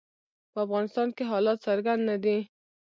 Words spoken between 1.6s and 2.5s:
څرګند نه دي.